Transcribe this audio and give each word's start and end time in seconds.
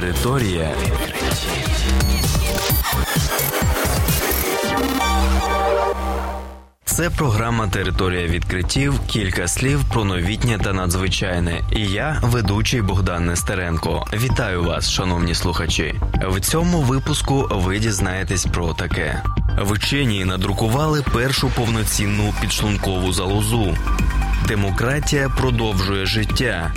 Територія 0.00 0.70
Це 6.84 7.10
програма 7.10 7.68
Територія 7.68 8.26
відкриттів. 8.26 9.00
Кілька 9.06 9.48
слів 9.48 9.84
про 9.92 10.04
новітнє 10.04 10.58
та 10.64 10.72
надзвичайне. 10.72 11.60
І 11.72 11.80
я, 11.80 12.20
ведучий 12.22 12.82
Богдан 12.82 13.26
Нестеренко. 13.26 14.06
Вітаю 14.12 14.64
вас, 14.64 14.90
шановні 14.90 15.34
слухачі. 15.34 15.94
В 16.28 16.40
цьому 16.40 16.80
випуску 16.80 17.48
ви 17.50 17.78
дізнаєтесь 17.78 18.46
про 18.46 18.74
таке: 18.74 19.22
вчені 19.60 20.24
надрукували 20.24 21.04
першу 21.12 21.50
повноцінну 21.50 22.34
підшлункову 22.40 23.12
залозу. 23.12 23.76
Демократія 24.48 25.28
продовжує 25.28 26.06
життя. 26.06 26.72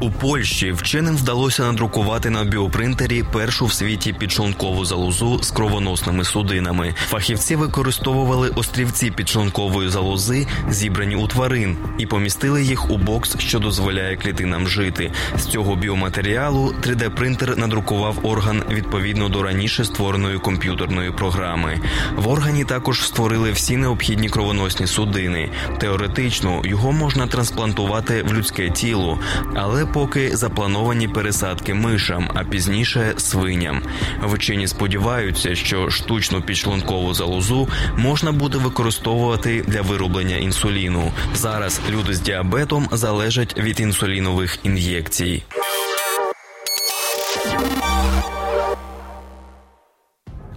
У 0.00 0.10
Польщі 0.10 0.72
вченим 0.72 1.16
вдалося 1.16 1.62
надрукувати 1.62 2.30
на 2.30 2.44
біопринтері 2.44 3.22
першу 3.32 3.66
в 3.66 3.72
світі 3.72 4.12
підшлункову 4.12 4.84
залозу 4.84 5.42
з 5.42 5.50
кровоносними 5.50 6.24
судинами. 6.24 6.94
Фахівці 6.98 7.56
використовували 7.56 8.48
острівці 8.48 9.10
підшлункової 9.10 9.88
залози, 9.88 10.46
зібрані 10.70 11.16
у 11.16 11.26
тварин, 11.26 11.76
і 11.98 12.06
помістили 12.06 12.62
їх 12.62 12.90
у 12.90 12.98
бокс, 12.98 13.38
що 13.38 13.58
дозволяє 13.58 14.16
клітинам 14.16 14.68
жити. 14.68 15.12
З 15.36 15.44
цього 15.44 15.76
біоматеріалу 15.76 16.74
3D-принтер 16.82 17.58
надрукував 17.58 18.18
орган 18.22 18.62
відповідно 18.70 19.28
до 19.28 19.42
раніше 19.42 19.84
створеної 19.84 20.38
комп'ютерної 20.38 21.10
програми. 21.10 21.80
В 22.16 22.28
органі 22.28 22.64
також 22.64 23.06
створили 23.06 23.52
всі 23.52 23.76
необхідні 23.76 24.28
кровоносні 24.28 24.86
судини. 24.86 25.50
Теоретично 25.78 26.62
його 26.64 26.92
можна 26.92 27.26
трансплантувати 27.26 28.22
в 28.22 28.34
людське 28.34 28.70
тіло, 28.70 29.18
але 29.54 29.87
поки 29.92 30.36
заплановані 30.36 31.08
пересадки 31.08 31.74
мишам, 31.74 32.30
а 32.34 32.44
пізніше 32.44 33.14
свиням. 33.16 33.82
Вчені 34.22 34.68
сподіваються, 34.68 35.54
що 35.54 35.90
штучну 35.90 36.42
підшлункову 36.42 37.14
залозу 37.14 37.68
можна 37.96 38.32
буде 38.32 38.58
використовувати 38.58 39.64
для 39.66 39.82
вироблення 39.82 40.36
інсуліну. 40.36 41.12
Зараз 41.34 41.80
люди 41.90 42.14
з 42.14 42.20
діабетом 42.20 42.88
залежать 42.92 43.58
від 43.58 43.80
інсулінових 43.80 44.58
ін'єкцій. 44.62 45.42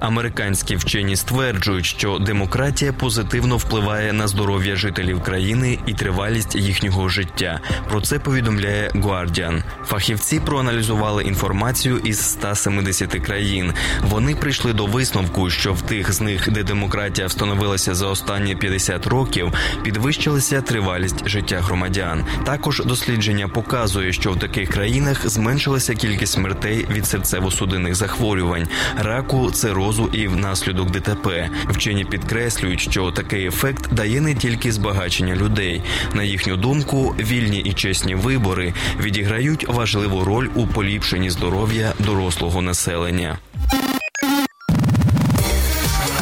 Американські 0.01 0.75
вчені 0.75 1.15
стверджують, 1.15 1.85
що 1.85 2.19
демократія 2.19 2.93
позитивно 2.93 3.57
впливає 3.57 4.13
на 4.13 4.27
здоров'я 4.27 4.75
жителів 4.75 5.21
країни 5.21 5.79
і 5.85 5.93
тривалість 5.93 6.55
їхнього 6.55 7.09
життя. 7.09 7.59
Про 7.89 8.01
це 8.01 8.19
повідомляє 8.19 8.89
Guardian. 8.95 9.63
Фахівці 9.85 10.39
проаналізували 10.39 11.23
інформацію 11.23 11.97
із 11.97 12.19
170 12.19 13.11
країн. 13.11 13.73
Вони 14.09 14.35
прийшли 14.35 14.73
до 14.73 14.85
висновку, 14.85 15.49
що 15.49 15.73
в 15.73 15.81
тих 15.81 16.13
з 16.13 16.21
них, 16.21 16.51
де 16.51 16.63
демократія 16.63 17.27
встановилася 17.27 17.95
за 17.95 18.07
останні 18.07 18.55
50 18.55 19.07
років, 19.07 19.53
підвищилася 19.83 20.61
тривалість 20.61 21.29
життя 21.29 21.61
громадян. 21.61 22.25
Також 22.45 22.81
дослідження 22.85 23.47
показує, 23.47 24.13
що 24.13 24.31
в 24.31 24.39
таких 24.39 24.69
країнах 24.69 25.29
зменшилася 25.29 25.95
кількість 25.95 26.33
смертей 26.33 26.85
від 26.91 27.03
серцево-судинних 27.03 27.93
захворювань, 27.93 28.67
раку, 28.97 29.51
цирозу 29.51 29.90
цирозу 29.91 30.09
і 30.13 30.27
внаслідок 30.27 30.91
ДТП. 30.91 31.49
Вчені 31.69 32.05
підкреслюють, 32.05 32.79
що 32.79 33.11
такий 33.11 33.47
ефект 33.47 33.93
дає 33.93 34.21
не 34.21 34.35
тільки 34.35 34.71
збагачення 34.71 35.35
людей. 35.35 35.81
На 36.13 36.23
їхню 36.23 36.57
думку, 36.57 37.15
вільні 37.19 37.59
і 37.59 37.73
чесні 37.73 38.15
вибори 38.15 38.73
відіграють 38.99 39.67
важливу 39.67 40.23
роль 40.23 40.47
у 40.55 40.67
поліпшенні 40.67 41.29
здоров'я 41.29 41.93
дорослого 41.99 42.61
населення. 42.61 43.37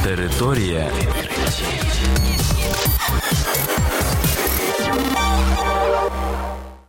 Територія. 0.03 0.91